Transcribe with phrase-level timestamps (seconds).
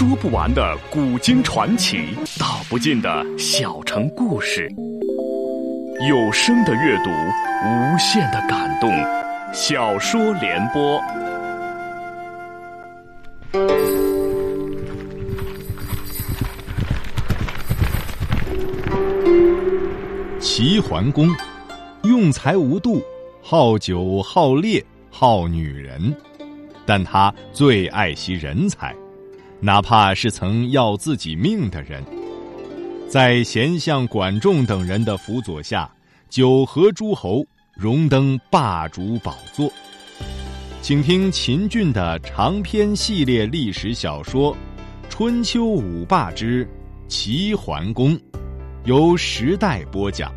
[0.00, 1.98] 说不完的古今传奇，
[2.38, 4.66] 道不尽的小城故事。
[6.08, 8.90] 有声的阅读，无限的感动。
[9.52, 10.98] 小说联播，
[20.40, 21.28] 齐桓公
[22.04, 23.02] 用才无度，
[23.42, 26.16] 好酒好猎好女人，
[26.86, 28.96] 但他最爱惜人才。
[29.62, 32.02] 哪怕是曾要自己命的人，
[33.06, 35.90] 在贤相管仲等人的辅佐下，
[36.30, 37.44] 九合诸侯，
[37.74, 39.70] 荣登霸主宝座。
[40.80, 44.54] 请听秦俊的长篇系列历史小说
[45.10, 46.66] 《春秋五霸之
[47.06, 48.16] 齐桓公》，
[48.84, 50.32] 由时代播讲。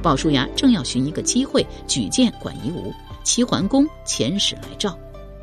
[0.00, 2.94] 鲍叔牙正要寻一个机会举荐管夷吾。
[3.22, 4.98] 齐桓公遣使来召，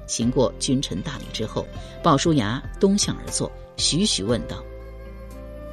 [0.08, 1.66] 行过君臣大礼之后，
[2.04, 4.64] 鲍叔牙东向而坐，徐徐问道：“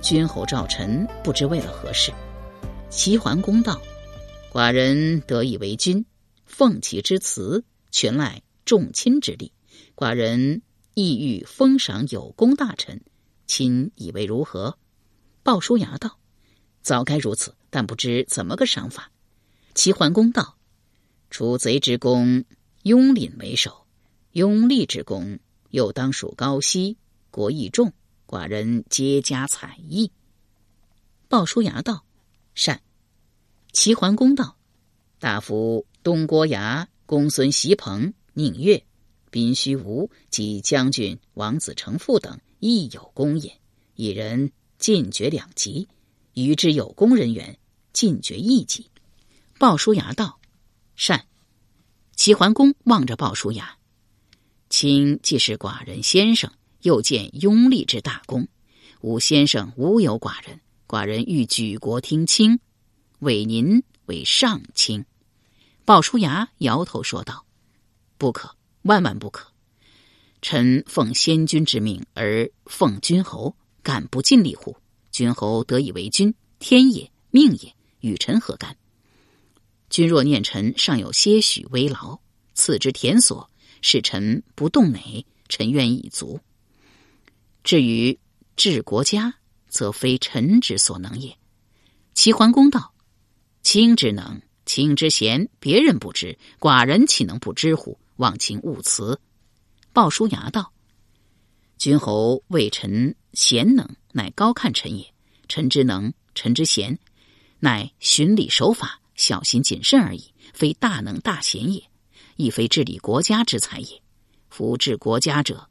[0.03, 2.13] 君侯召臣，不知为了何事？”
[2.91, 3.81] 齐桓公道
[4.53, 6.05] ：“寡人得以为君，
[6.45, 9.51] 奉其之辞，全赖众亲之力。
[9.97, 10.63] 寡人
[10.95, 13.01] 意欲封赏有功大臣，
[13.47, 14.77] 卿以为如何？”
[15.43, 16.19] 鲍叔牙道
[16.83, 19.11] ：“早该如此，但不知怎么个赏法。”
[19.75, 20.57] 齐桓公道。
[21.37, 22.45] 除贼之功，
[22.85, 23.89] 拥廪为首；
[24.35, 25.41] 拥立之功，
[25.71, 26.97] 又当属高息。
[27.33, 27.93] 国益重，
[28.25, 30.13] 寡人皆加采邑。
[31.27, 32.05] 鲍叔牙道
[32.55, 32.81] ：“善。”
[33.75, 34.57] 齐桓公道
[35.19, 38.81] ：“大夫东郭牙、公孙袭彭、宁越、
[39.33, 43.53] 宾须吴及将军王子成父等亦有功也。
[43.97, 45.89] 一人进爵两级，
[46.35, 47.59] 与之有功人员
[47.93, 48.89] 进爵一级。”
[49.59, 50.39] 鲍叔牙道。
[50.97, 51.27] 善，
[52.15, 53.77] 齐桓公望着鲍叔牙，
[54.71, 58.47] 卿既是寡人先生，又见拥立之大功，
[59.01, 62.61] 吾先生无有寡人，寡人欲举国听卿，
[63.19, 65.05] 委您为上卿。
[65.85, 67.45] 鲍叔牙摇头说道
[68.17, 69.49] ：“不可，万万不可！
[70.41, 74.77] 臣奉先君之命而奉君侯，敢不尽力乎？
[75.11, 78.77] 君侯得以为君，天也，命也，与臣何干？”
[79.95, 82.19] 君若念臣尚有些许微劳，
[82.53, 83.49] 赐之田所，
[83.81, 86.41] 使臣不动馁，臣愿已足。
[87.63, 88.19] 至于
[88.57, 89.37] 治国家，
[89.69, 91.39] 则非臣之所能也。
[92.13, 92.93] 齐桓公道
[93.63, 97.97] ：“卿之能，卿之贤，别人不知，寡人岂能不知乎？
[98.17, 99.21] 望卿勿辞。”
[99.95, 100.73] 鲍叔牙道
[101.79, 105.07] ：“君侯谓臣贤能，乃高看臣也。
[105.49, 106.99] 臣之能，臣之贤，
[107.61, 111.83] 乃循礼守法。”小心谨慎而已，非大能大贤也，
[112.37, 114.03] 亦非治理国家之才也。
[114.49, 115.69] 夫治国家者，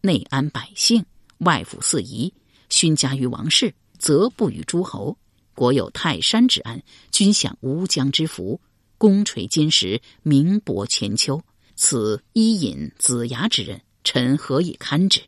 [0.00, 1.04] 内安百姓，
[1.38, 2.32] 外抚四夷，
[2.68, 5.16] 勋加于王室，则不与诸侯。
[5.54, 8.60] 国有泰山之安，君享乌江之福，
[8.96, 11.42] 功垂金石，名薄千秋。
[11.74, 15.20] 此伊尹、子牙之人，臣何以堪之？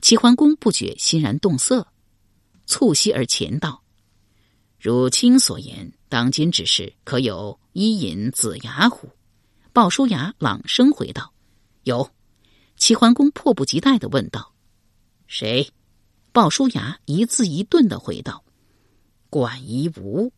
[0.00, 1.88] 齐桓公不觉欣然动色，
[2.66, 3.79] 促膝而前道
[4.80, 9.10] ：“如卿所言。”当今之事，可有伊尹、子牙乎？
[9.72, 11.32] 鲍叔牙朗声回道
[11.84, 12.10] ：“有。”
[12.76, 14.52] 齐桓公迫不及待的问道
[15.28, 15.70] ：“谁？”
[16.32, 18.44] 鲍叔牙一字一顿的回道
[19.30, 20.32] ：“管夷吾。”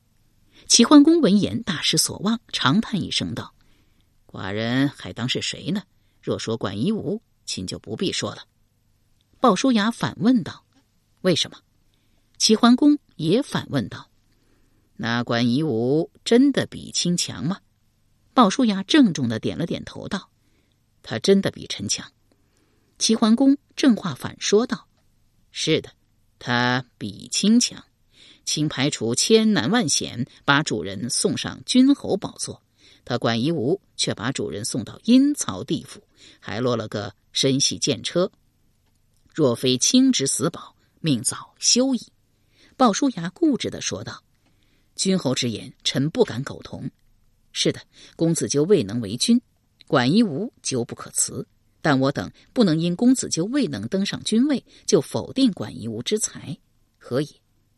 [0.68, 3.54] 齐桓公闻言大失所望，长叹一声道
[4.30, 5.82] ：“寡人还当是谁呢？
[6.20, 8.42] 若说管夷吾，亲就不必说了。”
[9.40, 10.66] 鲍叔牙反问道
[11.22, 11.56] ：“为什么？”
[12.36, 14.10] 齐桓公也反问道。
[15.02, 17.58] 那管夷吾真的比卿强吗？
[18.34, 20.30] 鲍叔牙郑重的点了点头，道
[21.02, 22.12] ：“他真的比臣强。”
[23.00, 24.86] 齐桓公正话反说道
[25.50, 25.90] ：“是的，
[26.38, 27.84] 他比卿强。
[28.44, 32.62] 卿排除千难万险，把主人送上君侯宝座，
[33.04, 36.00] 他管夷吾却把主人送到阴曹地府，
[36.38, 38.30] 还落了个身系剑车。
[39.34, 42.12] 若非卿之死保，命早休矣。”
[42.78, 44.22] 鲍叔牙固执的说道。
[44.94, 46.90] 君侯之言，臣不敢苟同。
[47.52, 47.80] 是的，
[48.16, 49.40] 公子纠未能为君，
[49.86, 51.46] 管夷吾纠不可辞。
[51.80, 56.56] 但我等不能因公子纠未能登上君位，就否定管夷吾之才，
[56.98, 57.28] 何也？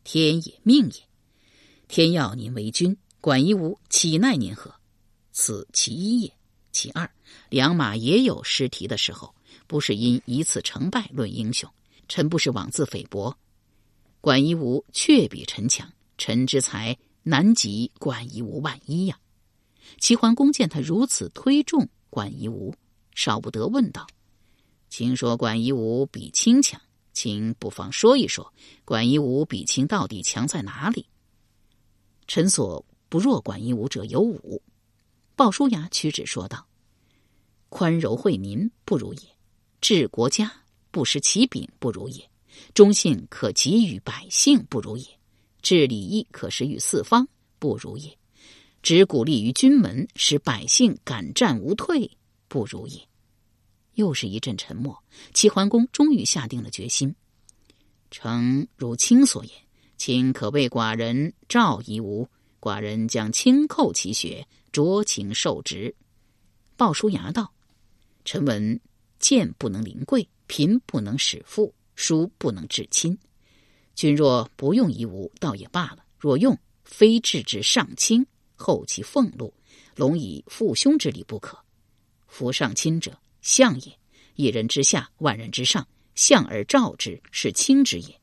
[0.03, 1.01] 天也，命也。
[1.87, 4.73] 天要您为君，管夷吾岂奈您何？
[5.31, 6.31] 此其一也。
[6.71, 7.09] 其二，
[7.49, 9.33] 良马也有失蹄的时候，
[9.65, 11.69] 不是因一次成败论英雄。
[12.07, 13.35] 臣不是妄自菲薄，
[14.21, 15.91] 管夷吾确比臣强。
[16.17, 16.97] 臣之才
[17.27, 19.19] 南极管夷吾万一呀！
[19.97, 22.71] 齐桓公见他如此推重管夷吾，
[23.15, 24.05] 少不得问道
[24.91, 26.79] ：“听说管夷吾比卿强，
[27.13, 28.53] 请不妨说一说，
[28.85, 31.07] 管夷吾比卿到底强在哪里？”
[32.27, 34.61] 臣所不若管夷吾者有五。
[35.35, 36.67] 鲍叔牙屈指说道
[37.69, 39.21] ：“宽柔惠民不如也，
[39.81, 40.51] 治国家
[40.91, 42.29] 不失其柄不如也，
[42.75, 45.05] 忠信可给予百姓不如也，
[45.65, 47.27] 治礼义可施于四方
[47.57, 48.15] 不如也。”
[48.83, 52.11] 只鼓励于军门，使百姓敢战无退，
[52.47, 53.01] 不如也。
[53.95, 55.03] 又是一阵沉默。
[55.33, 57.15] 齐桓公终于下定了决心。
[58.11, 59.51] 诚如卿所言，
[59.97, 62.29] 卿可为寡人召夷吾，
[62.61, 65.95] 寡人将轻扣其血，酌情受职。
[66.77, 67.51] 鲍叔牙道
[68.23, 68.79] ：“臣闻
[69.17, 73.17] 贱不能临贵，贫不能使富，疏不能治亲。
[73.95, 78.25] 君若不用夷吾，倒也罢了；若用，非治之上卿。”
[78.57, 79.53] 后其俸禄，
[79.95, 81.57] 龙以父兄之礼不可。
[82.27, 83.91] 夫上卿者，相也；
[84.35, 88.19] 一人之下，万人之上，相而召之，是亲之也。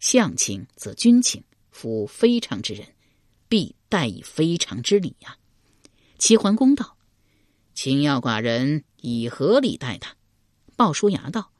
[0.00, 2.86] 相亲则君亲，夫非常之人，
[3.48, 5.36] 必待以非常之礼呀。
[6.18, 6.96] 齐桓公道
[7.72, 10.16] ：“卿要寡人以何礼待他？”
[10.74, 11.52] 鲍叔牙道：“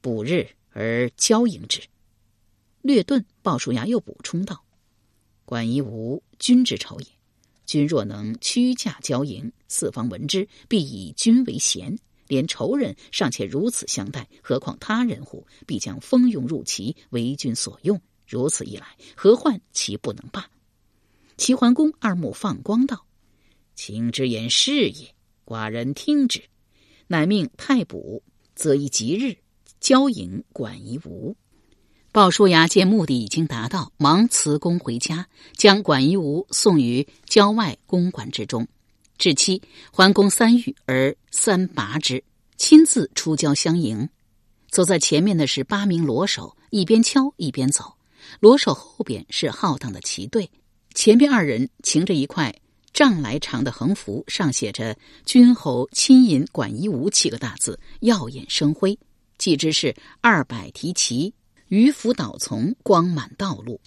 [0.00, 1.80] 补日而交迎之。”
[2.86, 4.64] 略顿，鲍叔牙又补充道。
[5.44, 7.06] 管夷吾，君之仇也。
[7.66, 11.98] 君若能屈驾交迎，四方闻之，必以君为贤。
[12.28, 15.46] 连仇人尚且如此相待，何况他人乎？
[15.66, 18.00] 必将蜂拥入齐，为君所用。
[18.26, 18.86] 如此一来，
[19.16, 20.48] 何患其不能罢？
[21.36, 23.06] 齐桓公二目放光道
[23.76, 26.42] ：“卿之言是也，寡人听之。”
[27.08, 28.22] 乃命太卜，
[28.56, 29.36] 择一吉日，
[29.78, 31.36] 交迎管夷吾。
[32.16, 38.66] 鲍叔牙见目的已经达到，忙辞公回家，将管夷吾送于郊外公馆之中。
[39.18, 39.60] 至期，
[39.92, 42.24] 桓公三遇而三拔之，
[42.56, 44.08] 亲自出郊相迎。
[44.70, 47.92] 走在前面的是八名罗手，一边敲一边走。
[48.40, 50.50] 罗手后边是浩荡的旗队，
[50.94, 52.50] 前边二人擎着一块
[52.94, 54.96] 丈来长的横幅，上写着
[55.26, 58.98] “君侯亲引管夷吾”七个大字，耀眼生辉。
[59.36, 61.34] 既知是二百提旗。
[61.68, 63.80] 渔夫导从，光满道路。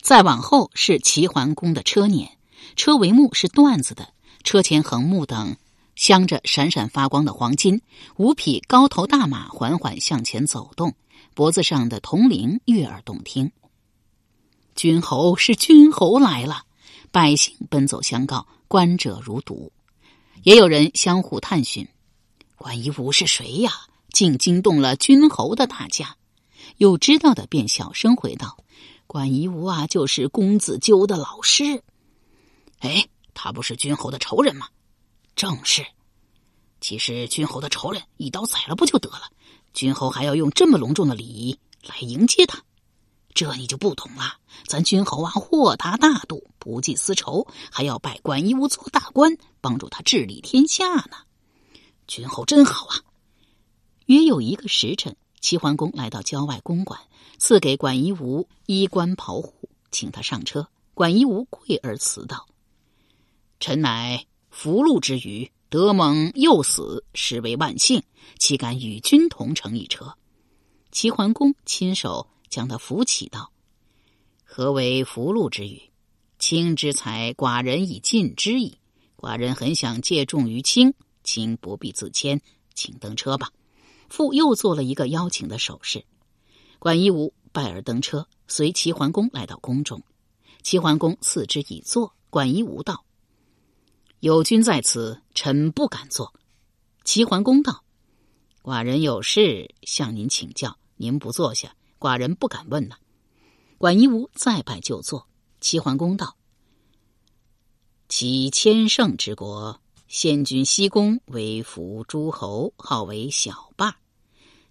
[0.00, 2.28] 再往后是齐桓公的车辇，
[2.76, 4.12] 车帷幕是缎子的，
[4.44, 5.56] 车前横木等
[5.96, 7.82] 镶着闪闪发光的黄金。
[8.16, 10.94] 五匹高头大马缓缓向前走动，
[11.34, 13.50] 脖子上的铜铃悦耳动听。
[14.76, 16.62] 君侯是君侯来了，
[17.10, 19.72] 百姓奔走相告，观者如堵。
[20.44, 21.88] 也有人相互探寻：
[22.54, 23.72] 管夷吾是谁呀？
[24.12, 26.14] 竟惊动了君侯的大驾。
[26.78, 28.56] 有知道的便小声回道
[29.08, 31.82] ：“管夷吾啊，就是公子纠的老师。
[32.78, 34.68] 哎，他不是君侯的仇人吗？
[35.34, 35.84] 正是。
[36.80, 39.22] 其实君侯的仇人一刀宰了不就得了？
[39.74, 42.62] 君侯还要用这么隆重的礼仪来迎接他，
[43.34, 44.38] 这你就不懂了。
[44.68, 51.16] 咱君侯啊，豁达大度，不计私仇，还要拜管夷吾做大官，帮助他治理天下呢。
[52.06, 53.02] 君侯真好啊！
[54.06, 57.00] 约有一个时辰。”齐桓公来到郊外公馆，
[57.38, 60.68] 赐给管夷吾衣冠袍户，请他上车。
[60.94, 62.48] 管夷吾跪而辞道
[63.60, 68.02] ：“臣乃福禄之余，得蒙幼死，实为万幸，
[68.38, 70.16] 岂敢与君同乘一车？”
[70.90, 73.52] 齐桓公亲手将他扶起，道
[74.42, 75.82] ：“何为福禄之语？
[76.40, 78.78] 卿之才，寡人已尽之矣。
[79.16, 82.40] 寡人很想借重于卿，卿不必自谦，
[82.74, 83.50] 请登车吧。”
[84.08, 86.04] 父又做了一个邀请的手势，
[86.78, 90.02] 管夷吾拜而登车，随齐桓公来到宫中。
[90.62, 92.12] 齐桓公赐之以坐。
[92.30, 93.06] 管夷吾道
[94.20, 96.34] ：“有君在此，臣不敢坐。”
[97.02, 97.82] 齐桓公道
[98.62, 102.96] ：“寡人有事向您请教，您不坐下，寡人不敢问呐。”
[103.78, 105.26] 管夷吾再拜就坐。
[105.58, 106.36] 齐桓公道
[108.10, 113.98] ：“其千乘之国。”先君西宫为服诸侯，号为小霸。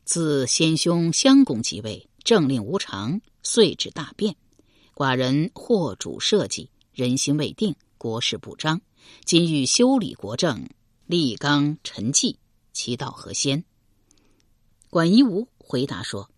[0.03, 4.36] 自先兄襄公即位，政令无常，遂至大变。
[4.96, 8.82] 寡人惑主社稷，人心未定，国事不彰。
[9.25, 10.67] 今欲修理国政，
[11.06, 12.39] 立纲陈纪，
[12.74, 13.63] 其道何先？
[14.89, 16.32] 管夷吾回答说：“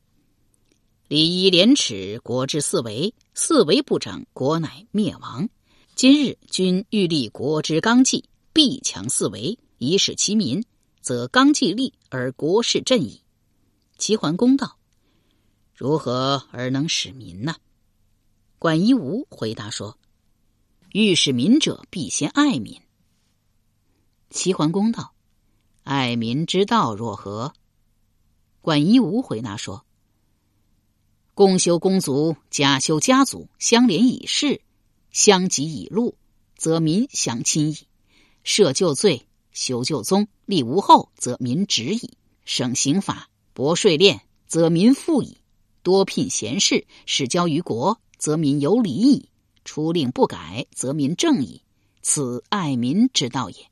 [1.08, 5.48] 礼义廉耻，国之四维；四维不长，国乃灭亡。
[5.96, 10.64] 今日君欲立国之纲纪。”必强四维，以使其民，
[11.02, 13.22] 则纲纪立而国事振矣。
[13.98, 14.78] 齐桓公道
[15.76, 17.56] ：“如何而能使民呢？”
[18.60, 19.98] 管夷吾回答说
[20.92, 22.82] ：“欲使民者，必先爱民。”
[24.30, 25.14] 齐桓公道
[25.84, 27.54] ：“爱民之道若何？”
[28.62, 29.86] 管夷吾回答说
[31.34, 34.62] ：“公修公族，家修家族，相连以事，
[35.12, 36.18] 相及以禄，
[36.58, 37.88] 则民相亲矣；
[38.50, 42.14] 赦旧罪，修旧宗，立无后，则民止矣；
[42.46, 45.38] 省刑法，薄税敛，则民富矣；
[45.84, 49.30] 多聘贤士，使交于国，则民有礼矣；
[49.64, 51.62] 出令不改，则民正矣。
[52.02, 53.70] 此爱民之道也。”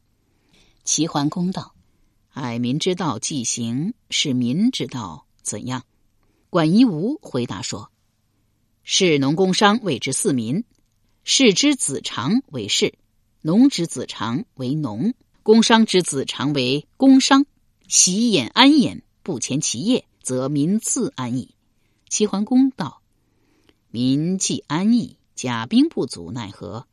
[0.86, 1.74] 齐桓公道。
[2.30, 5.88] 爱民之道既行，是民之道怎样？
[6.52, 7.92] 管夷吾回答说
[8.86, 10.64] ：“士农工商谓之四民，
[11.24, 12.94] 士之子长为士，
[13.48, 17.46] 农之子长为农，工商之子长为工商。
[17.88, 21.56] 习焉安焉，不前其业，则民自安矣。”
[22.10, 23.02] 齐桓公道
[23.90, 26.88] ：“民既安逸，甲兵不足，奈何？”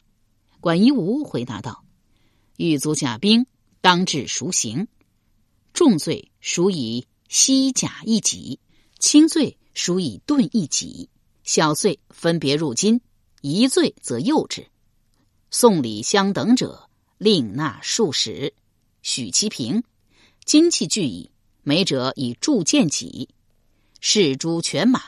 [0.62, 1.84] 管夷吾回答道
[2.56, 3.46] ：“欲足甲兵，
[3.80, 4.86] 当治孰刑？”
[5.74, 8.60] 重罪属以西甲一己，
[9.00, 11.08] 轻罪属以盾一己，
[11.42, 13.00] 小罪分别入金，
[13.40, 14.64] 一罪则诱之。
[15.56, 18.54] 送礼相等者，令纳数十，
[19.02, 19.84] 许其平。
[20.44, 21.30] 金器具矣，
[21.62, 23.28] 美者以铸剑戟，
[24.00, 24.98] 士诸犬马；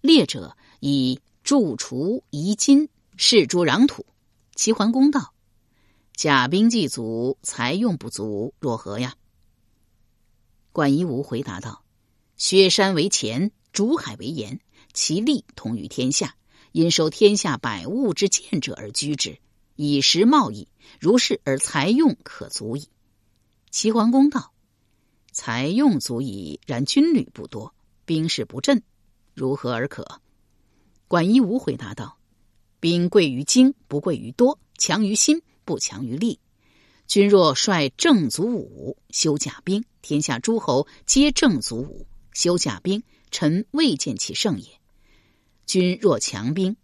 [0.00, 2.88] 劣者以铸厨夷金，
[3.18, 4.06] 士诸壤土。
[4.56, 5.34] 齐桓公道：
[6.14, 9.14] 甲兵既足，财用不足，若何呀？
[10.72, 11.84] 管夷吾回答道
[12.38, 14.60] ：“薛山为前，竹海为岩，
[14.94, 16.36] 其利同于天下。
[16.72, 19.38] 因收天下百物之贱者而居之，
[19.76, 20.68] 以食贸易，
[21.00, 22.88] 如是而财用可足矣。”
[23.70, 24.52] 齐桓公道
[25.32, 28.82] ：“财用足矣，然军旅不多，兵士不振，
[29.34, 30.20] 如何而可？”
[31.08, 32.18] 管夷吾回答道
[32.80, 36.38] ：“兵贵于精，不贵于多；强于心，不强于力。
[37.06, 44.66] 君若率正卒武，修甲兵。”天下诸侯皆正卒武，修甲兵，臣未见其胜也。
[45.64, 46.76] 君若强兵，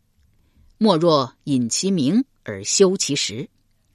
[0.78, 3.48] 莫若引其名而修其实。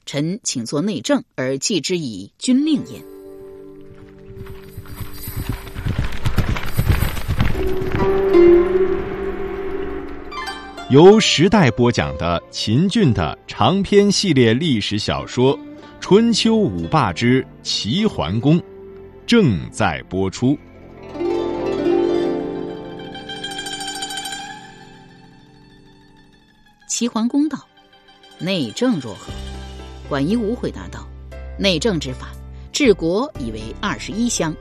[0.04, 3.02] 臣请作内政而记之以军令焉。
[10.90, 15.58] 由时代播讲的秦俊的长篇系列历史小说
[16.00, 18.60] 《春秋五霸之齐桓公》。
[19.26, 20.56] 正在播出。
[26.88, 27.58] 齐桓公道
[28.38, 29.32] ：“内政若何？”
[30.08, 31.06] 管夷吾回答道
[31.58, 32.32] ：“内政之法，
[32.72, 34.54] 治国以为二十一乡，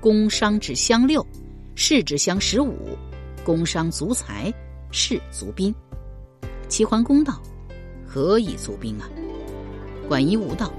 [0.00, 1.26] 工商之乡六，
[1.74, 2.96] 士之乡十五，
[3.44, 4.52] 工商足财，
[4.90, 5.74] 士足兵。”
[6.68, 7.40] 齐桓公道
[8.06, 9.08] ：“何以足兵啊？”
[10.08, 10.72] 管夷吾道：“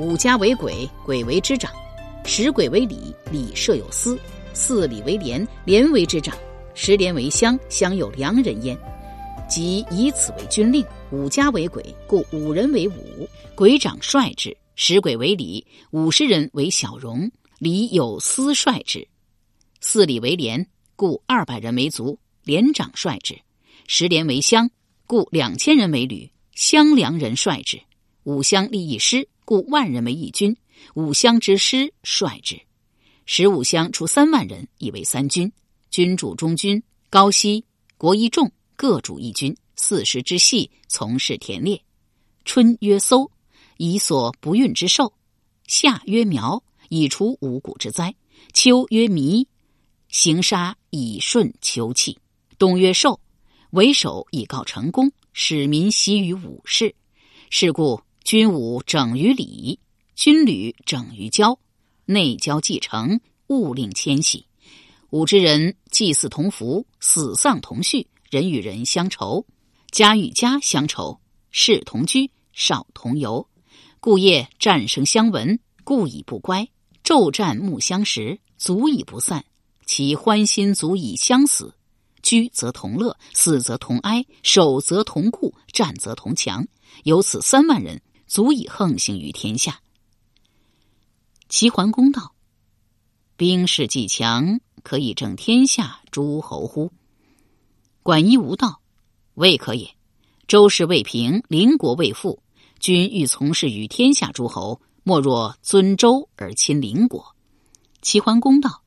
[0.00, 1.70] 五家为鬼，鬼为之长。”
[2.24, 4.14] 十鬼为里，里设有司；
[4.52, 6.34] 四里为连，连为之长；
[6.74, 8.78] 十连为乡，乡有良人焉。
[9.50, 10.86] 即以此为军令。
[11.10, 19.00] 五家为鬼，故五人为伍，鬼长率之；十鬼为里，五十人为小戎，里有司率之；
[19.80, 20.64] 四里为连，
[20.94, 23.34] 故二百人为卒，连长率之；
[23.88, 24.70] 十连为乡，
[25.04, 27.78] 故两千人为旅，乡良人率之；
[28.22, 30.56] 五乡立一师，故万人为一军。
[30.94, 32.58] 五乡之师率之，
[33.26, 35.52] 十五乡出三万人，以为三军。
[35.90, 36.80] 君主中军，
[37.10, 37.64] 高息，
[37.98, 39.54] 国一众，各主一军。
[39.76, 41.82] 四时之系，从事田猎。
[42.46, 43.30] 春曰搜，
[43.76, 45.12] 以所不运之兽；
[45.66, 48.14] 夏曰苗，以除五谷之灾；
[48.54, 49.46] 秋曰弥，
[50.08, 52.16] 行杀以顺秋气；
[52.56, 53.20] 冬曰寿，
[53.72, 56.94] 为首以告成功，使民习于武士。
[57.50, 59.78] 是故军武整于礼。
[60.14, 61.58] 军旅整于交，
[62.06, 64.46] 内交继承，勿令迁徙。
[65.10, 69.44] 武之人祭祀同服，死丧同序，人与人相仇，
[69.90, 71.18] 家与家相仇，
[71.50, 73.48] 事同居，少同游。
[73.98, 76.66] 故夜战声相闻，故以不乖；
[77.02, 79.44] 昼战暮相识，足以不散。
[79.84, 81.74] 其欢心足以相死。
[82.22, 86.64] 居则同乐，死则同哀，守则同固，战则同强。
[87.02, 89.80] 有此三万人，足以横行于天下。
[91.48, 92.32] 齐桓公道
[93.36, 96.92] ：“兵士既强，可以正天下诸侯乎？”
[98.02, 98.80] 管夷吾道
[99.34, 99.94] ：“未可也。
[100.48, 102.42] 周氏未平，邻国未富，
[102.78, 107.36] 君欲从事于天下诸侯，莫若尊周而亲邻国。”
[108.02, 108.82] 齐桓公道：“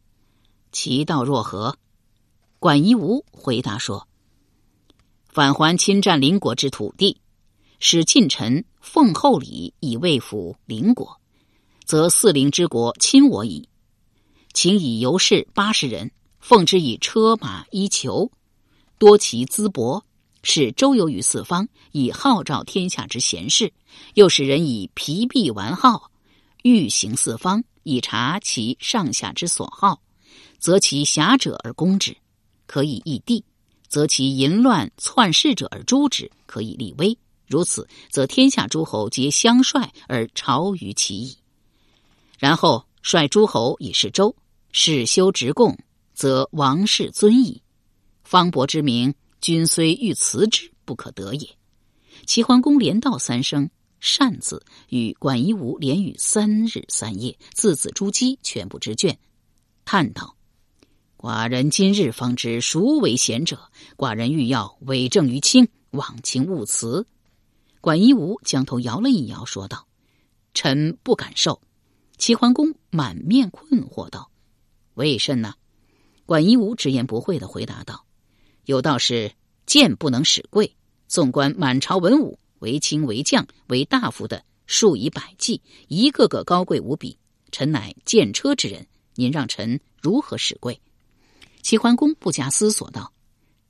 [0.71, 1.77] 其道若何？”
[2.59, 4.07] 管夷吾回答说
[5.29, 7.21] ：“返还侵占邻国之土地，
[7.79, 11.19] 使近臣奉厚礼以慰抚邻国。”
[11.85, 13.67] 则四邻之国亲我矣。
[14.53, 18.31] 请以游士八十人，奉之以车马衣裘，
[19.03, 20.01] 多其淄博，
[20.43, 23.73] 使周游于四方，以号召天下之贤士。
[24.13, 26.09] 又使人以疲弊玩号，
[26.61, 30.01] 欲行四方，以察其上下之所好，
[30.57, 32.15] 则其侠者而攻之，
[32.65, 33.43] 可以易地；
[33.89, 37.17] 则其淫乱篡世者而诛之，可以立威。
[37.45, 41.35] 如此，则天下诸侯皆相率而朝于其矣。
[42.39, 44.33] 然后率诸侯以示周。
[44.71, 45.77] 世修直贡，
[46.13, 47.61] 则王室尊矣。
[48.33, 51.55] 方伯之名，君虽欲辞之，不可得也。
[52.25, 53.69] 齐桓公连道三声
[54.01, 59.19] “善”字，与管夷吾连语三日三夜，字字珠玑，全部之卷。
[59.85, 60.35] 叹道
[61.15, 63.69] ：“寡人今日方知孰为贤者。
[63.97, 67.05] 寡人欲要委政于卿，望卿勿辞。”
[67.81, 69.85] 管夷吾将头摇了一摇，说道
[70.55, 71.61] ：“臣不敢受。”
[72.17, 74.31] 齐桓公满面困惑道。
[74.95, 75.53] 为甚呢？
[76.25, 78.05] 管夷吾直言不讳的回答道
[78.65, 79.31] ：“有道是
[79.65, 80.75] 剑不能使贵。
[81.07, 87.17] 纵观满朝文武，为卿为将为大夫的数以百计，一个个高贵无比。
[87.51, 90.81] 臣乃剑车之人，您让臣如何使贵？”
[91.61, 93.13] 齐桓公不假思索道：“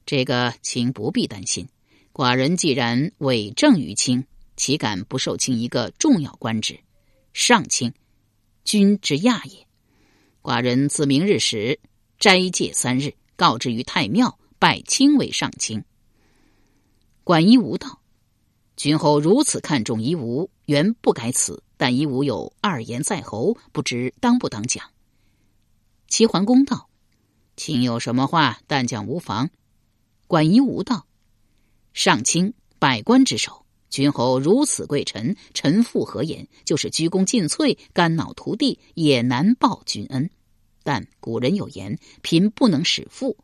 [0.06, 1.68] 这个卿不必担心。
[2.14, 6.80] 寡人既然委政于卿，岂敢不受卿一个重要官职？
[7.34, 7.94] 上卿，
[8.64, 9.68] 君之亚也。”
[10.42, 11.80] 寡人自明日始
[12.20, 15.84] 斋戒三日，告之于太庙，拜卿为上卿。
[17.26, 18.00] 管夷吾道
[18.78, 21.62] ：“君侯如此看重夷吾，原不该此。
[21.76, 24.90] 但夷吾有二言在喉，不知当不当讲。”
[26.08, 26.88] 齐桓公道
[27.58, 29.50] ：“卿有什么话，但讲无妨。”
[30.28, 31.08] 管夷吾道
[31.94, 36.48] ：“上卿百官之首，君侯如此贵臣，臣父何言？
[36.64, 40.30] 就是鞠躬尽瘁，肝脑涂地，也难报君恩。
[40.84, 43.36] 但古人有言：“贫不能使富。”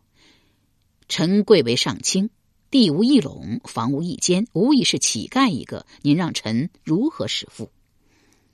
[1.10, 2.30] 臣贵为上卿，
[2.70, 5.88] 地无一垄，房无一间，无疑是乞丐一个。
[6.04, 7.72] 您让臣如何使富？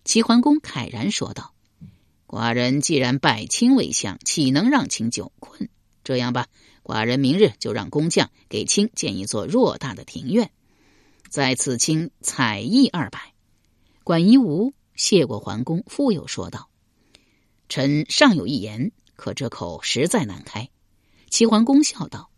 [0.05, 1.53] 齐桓公慨然说道
[2.25, 5.69] ：“寡人既然拜卿为相，岂能让卿久困？
[6.03, 6.47] 这样吧，
[6.81, 10.49] 寡人明日就让工匠给卿建一座偌大的庭院，
[11.29, 13.33] 在此卿采邑二百。”
[14.05, 16.69] 管夷吾谢过桓公，复又说道。
[17.67, 20.69] 臣尚有一言，可这口实在难开。
[21.29, 22.29] 齐桓公笑道：“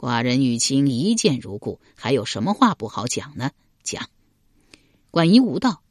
[0.00, 3.50] 寡人与卿一见如故，还有什么话不好讲呢？
[3.82, 4.08] 讲。”
[5.12, 5.82] 管夷吾道：“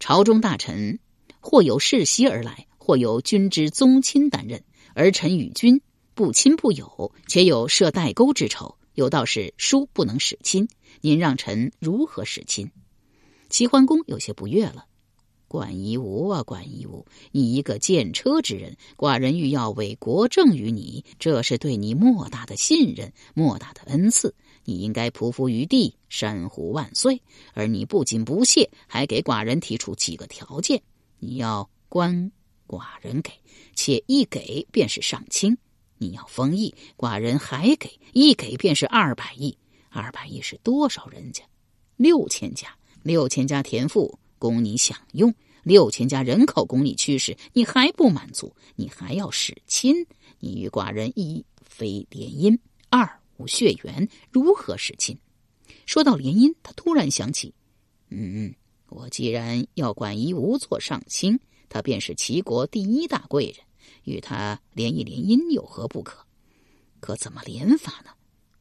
[0.00, 0.98] 朝中大臣
[1.38, 5.82] 或有世袭而来，或有君之宗亲担任，而臣与君
[6.14, 8.78] 不亲不友，且有设代沟之仇。
[8.94, 10.66] 有道是书不能使亲，
[11.02, 12.70] 您让臣如何使亲？”
[13.50, 14.86] 齐桓公有些不悦了。
[15.52, 24.34] 管夷吾啊，管夷吾，你一个见车之人，寡人欲要为国政于你，这是对你莫大的信任，莫大的恩赐。
[24.64, 27.20] 你应该匍匐于地，山呼万岁。
[27.52, 30.82] 而你不仅不谢，还给寡人提出几个条件：
[31.18, 32.32] 你要官，
[32.66, 33.30] 寡人给，
[33.74, 35.54] 且一给便是上卿；
[35.98, 39.54] 你要封邑，寡人还给，一给便是二百亿。
[39.90, 41.44] 二百亿是多少人家？
[41.98, 44.18] 六千家，六千家田赋。
[44.42, 48.52] 供你享用六千家人口，供你驱使，你还不满足？
[48.74, 50.04] 你还要使亲？
[50.40, 52.58] 你与寡人一非联姻，
[52.90, 55.16] 二无血缘，如何使亲？
[55.86, 57.54] 说到联姻，他突然想起，
[58.10, 58.52] 嗯，
[58.88, 63.64] 我既然要管夷吾做上卿，他便是齐国第一大贵人，
[64.02, 66.26] 与他联一联姻有何不可？
[66.98, 68.10] 可怎么联法呢？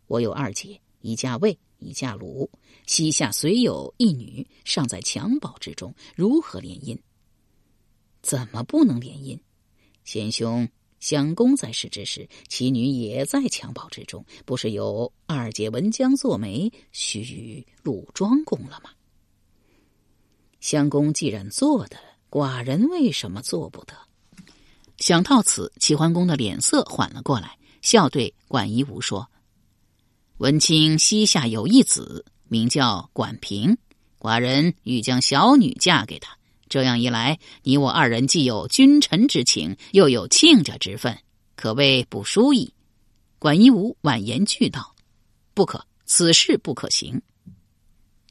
[0.05, 1.57] 我有二姐，一家卫。
[1.81, 2.49] 以嫁鲁，
[2.85, 6.97] 膝下虽有一女，尚在襁褓之中，如何联姻？
[8.21, 9.37] 怎么不能联姻？
[10.03, 18.91] 贤兄相公在世之时，其女也在襁褓之中，不是有二姐文姜做媒，许与鲁庄公了吗？
[20.59, 21.97] 相公既然做的，
[22.29, 23.95] 寡人为什么做不得？
[24.97, 29.27] 想到此，齐桓公的脸色缓了过来，笑对管夷吾说。
[30.41, 33.77] 文清膝下有一子，名叫管平。
[34.17, 36.35] 寡人欲将小女嫁给他。
[36.67, 41.15] 这样一来，你我二人既有君臣之情，又有亲家之分，
[41.55, 42.73] 可谓不输矣。
[43.37, 44.95] 管夷吾婉言拒道
[45.53, 47.21] ：“不可，此事不可行。”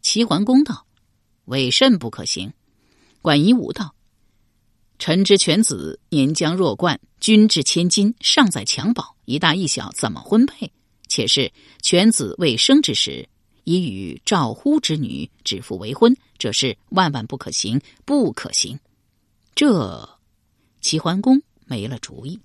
[0.03, 0.85] 齐桓公道
[1.47, 2.53] ：“为甚不可行？”
[3.23, 3.95] 管夷吾道
[4.99, 10.73] ：“臣之犬子年将弱冠，君之千金尚在襁褓，一大一小怎么婚配？”
[11.11, 13.29] 且是犬子未生之时，
[13.65, 18.79] 已与赵乎之女指腹为婚，这是万万不可行，不可行。
[19.57, 20.09] 这
[20.81, 22.41] 齐桓公没了主意。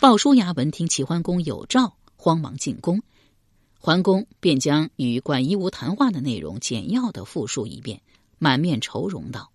[0.00, 3.00] 鲍叔牙闻听齐桓公有诏，慌忙进宫。
[3.78, 8.02] 桓公便将与管夷吾谈话的内容简要的复述一遍，
[8.38, 9.52] 满面愁容道：“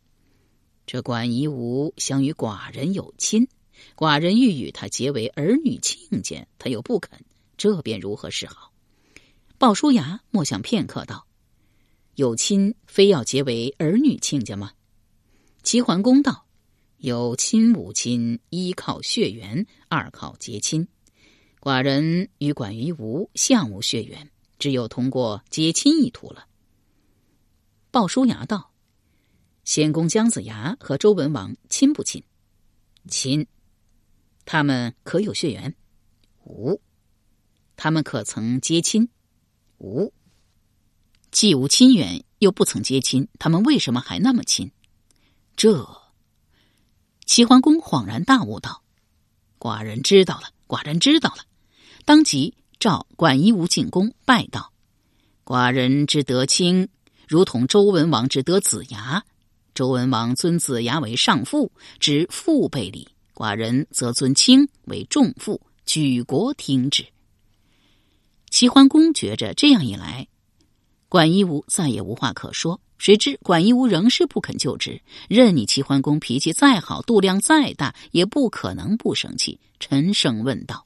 [0.88, 3.48] 这管夷吾想与寡人有亲，
[3.96, 7.24] 寡人欲与他结为儿女亲家，他又不肯，
[7.58, 8.72] 这便如何是好？”
[9.58, 11.26] 鲍叔牙默想片刻道
[12.16, 14.74] ：“有亲非要结为儿女亲家吗？”
[15.64, 16.46] 齐桓公道
[16.98, 20.88] ：“有亲无亲，一靠血缘，二靠结亲。”
[21.60, 26.46] 寡人与管夷吾相无血缘，只有通过结亲一途了。
[27.90, 28.72] 鲍叔牙道
[29.66, 32.24] ：“先公姜子牙和周文王亲不亲？
[33.10, 33.48] 亲。
[34.46, 35.74] 他们可有血缘？
[36.44, 36.80] 无。
[37.76, 39.10] 他们可曾结亲？
[39.78, 40.14] 无。
[41.32, 44.72] 既无亲缘，又不曾结亲，他们为什么还那么亲？
[45.56, 45.88] 这……”
[47.26, 48.84] 齐桓公恍然大悟道
[49.60, 51.44] ：“寡人知道了，寡人知道了。”
[52.06, 54.72] 当即召管夷吾进宫拜道
[55.44, 56.88] ：“寡人之德亲，
[57.28, 59.24] 如同周文王之德子牙。
[59.74, 67.06] 周文王尊子牙为上父，之父辈礼；寡人则尊卿为重父，举国听之。”
[68.56, 70.30] 齐桓公觉着这样一来，
[71.10, 72.80] 管夷吾再也无话可说。
[72.98, 79.60] 谁知管夷吾仍是不肯就职，任你齐桓公脾气再好，度量再大，也不可能不生气。
[79.82, 80.86] 沉声问道。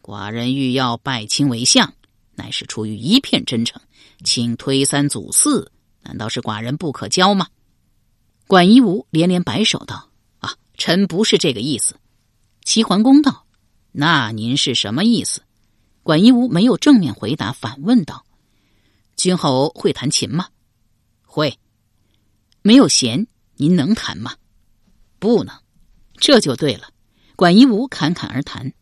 [0.00, 1.92] 寡人欲要拜卿为相，
[2.34, 3.82] 乃是出于一片真诚。
[4.24, 5.70] 请推三阻四，
[6.02, 7.48] 难道是寡人不可交吗？
[8.46, 10.08] 管夷吾连连摆手道
[10.40, 11.96] ：“啊，臣不是这个意思。”
[12.64, 13.44] 齐桓公道
[13.92, 15.42] ：“那您是什么意思？”
[16.04, 18.24] 管夷吾没有正面回答，反问道
[19.16, 20.48] ：“君侯会弹琴吗
[21.26, 21.58] ？”“会。
[22.62, 24.36] ”“没有弦，您能弹吗
[25.18, 25.58] ？”“不能。
[26.16, 26.90] ”“这就对了。”
[27.36, 28.72] 管夷吾侃侃而谈。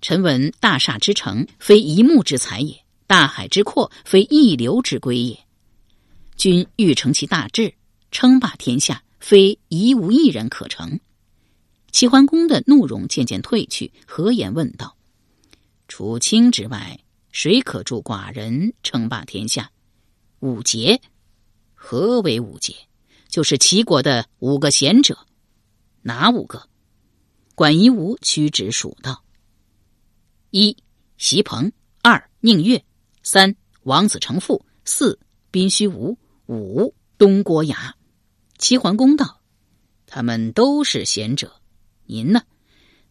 [0.00, 2.74] 臣闻大厦之成，非一木之材也；
[3.06, 5.38] 大海之阔，非一流之归也。
[6.36, 7.74] 君欲成其大志，
[8.10, 11.00] 称霸天下，非一无一人可成。
[11.90, 14.96] 齐桓公的怒容渐渐褪去，和颜问道
[15.90, 17.00] ：“除卿之外，
[17.32, 19.72] 谁可助寡人称霸天下？”
[20.38, 21.00] 五杰，
[21.74, 22.72] 何为五杰？
[23.28, 25.18] 就是齐国的五个贤者。
[26.02, 26.62] 哪五个？
[27.56, 29.24] 管夷吾屈指数道。
[30.50, 30.76] 一
[31.18, 31.72] 席鹏，
[32.02, 32.82] 二宁越，
[33.24, 35.18] 三王子成父，四
[35.50, 37.96] 宾虚无，五东郭牙。
[38.58, 39.40] 齐桓公道
[40.06, 41.60] ：“他们都是贤者，
[42.06, 42.42] 您呢？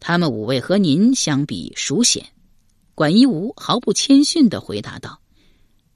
[0.00, 2.26] 他们五位和您相比，孰贤？”
[3.00, 5.22] 管夷吾毫不谦逊的回答道：“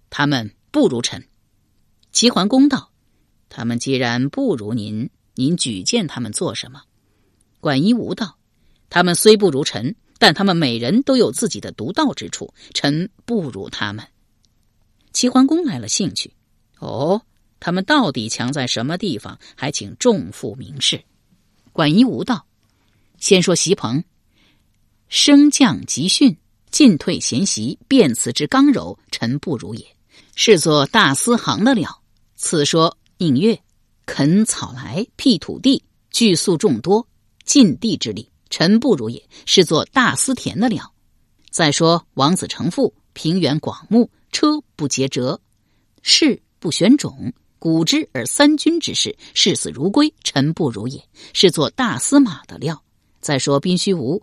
[0.09, 1.29] 他们不如臣。”
[2.13, 2.93] 齐桓公道
[3.51, 6.85] ：“他们既然不如您，您举荐他们做什么？”
[7.61, 8.39] 管夷吾道
[8.89, 14.07] ：“他们虽不如臣。”但他们每人都有自己的独到之处，臣不如他们。
[15.13, 16.33] 齐桓公来了兴趣，
[16.79, 17.21] 哦，
[17.61, 19.39] 他们到底强在什么地方？
[19.57, 21.05] 还请众父明示。
[21.75, 22.47] 管夷吾道
[23.21, 24.05] ：“先说席鹏，
[25.09, 26.39] 升降急训，
[26.75, 29.87] 进退贤习，辩辞之刚柔，臣不如也，
[30.35, 32.03] 是做大司行的料。
[32.35, 33.57] 此说宁越，
[34.07, 37.07] 垦草来，辟土地，聚粟众多，
[37.45, 40.93] 尽地之力。”臣不如也，是做大司田的料。
[41.49, 45.41] 再说王子成父，平原广目，车不结辙，
[46.03, 50.13] 士不选种，古之而三军之事，视死如归。
[50.25, 51.01] 臣不如也，
[51.35, 52.83] 是做大司马的料。
[53.21, 54.21] 再说宾虚无，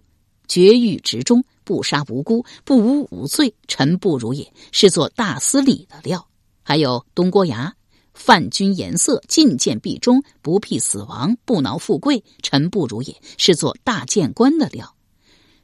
[0.51, 3.55] 绝狱直中，不杀无辜，不无无罪。
[3.69, 6.27] 臣不如也，是做大司礼的料。
[6.61, 7.73] 还有东郭牙。
[8.13, 12.25] 犯君颜色，进谏必忠，不辟死亡，不挠富贵。
[12.43, 14.93] 臣不如也，是做大谏官的料。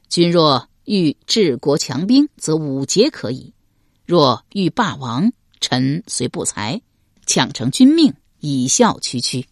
[0.08, 3.52] 君若欲治国强兵，则五节可以；
[4.06, 6.80] 若欲霸王，臣虽不才，
[7.26, 9.46] 抢成君命，以效区区。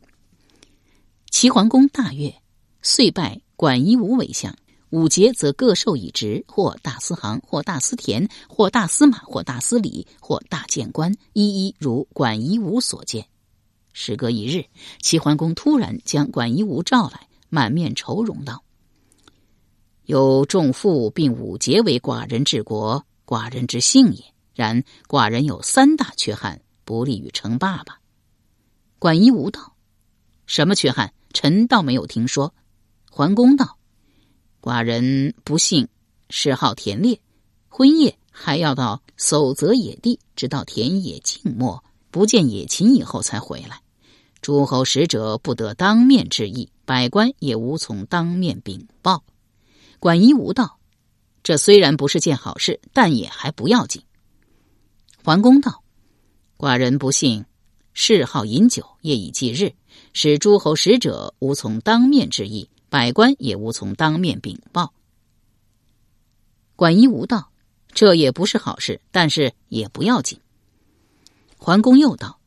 [1.30, 2.34] 齐桓公大悦，
[2.80, 4.56] 遂拜管夷吾为相。
[4.96, 13.28] 五节则各授一职，或大司行，或大司田，或大司马，或大司礼，或大谏官，一一如管夷吾所见。
[13.92, 14.64] 时隔一日，
[15.02, 18.64] 齐桓公突然将管夷吾召来，满面愁容道
[20.06, 24.24] ：“有仲父并五节为寡人治国，寡人之幸也。
[24.54, 28.00] 然寡人有三大缺憾，不利于称霸吧。”
[28.98, 29.76] 管夷吾道
[30.48, 31.12] ：“什么缺憾？
[31.34, 32.54] 臣倒没有听说。”
[33.12, 33.76] 桓公道。
[34.66, 35.86] 寡人不幸
[36.28, 37.20] 嗜好田猎，
[37.68, 43.80] 婚夜还要到守泽野地，直到田野静默，不见野禽以后才回来。
[44.42, 49.22] 诸侯使者不得当面致意，百官也无从当面禀报。
[50.00, 50.80] 管夷吾道
[51.44, 54.02] ：“这虽然不是件好事，但也还不要紧。”
[55.22, 55.84] 桓公道
[56.58, 57.44] ：“寡人不幸
[57.94, 59.74] 嗜好饮酒，夜以继日，
[60.12, 64.92] 使诸侯使者无从当面致意，百官也无从当面禀报。”
[66.76, 67.50] 管夷吾道
[67.92, 70.40] ：“这也不是好事，但是也不要紧。”
[71.56, 72.38] 桓公又道。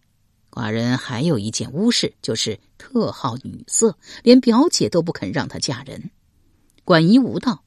[0.52, 6.10] 寡人还有一件巫事，就是特好女色，连表姐都不肯让她嫁人。
[6.84, 7.64] 管夷吾道：“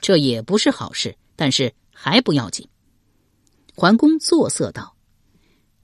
[0.00, 2.68] 这也不是好事，但是还不要紧。”
[3.74, 4.96] 桓公作色道：“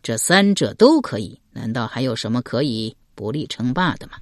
[0.02, 4.18] 这三者都可以，难道还有什么可以不立称霸的吗？”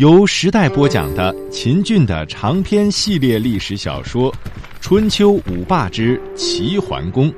[0.00, 4.32] 由时代播讲的秦俊的长篇系列历史小说
[4.80, 7.30] 《春秋五霸之齐桓公》，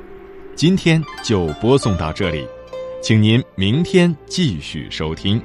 [0.55, 2.47] 今天就播送到这里。
[3.01, 5.41] 请您明天继续收听。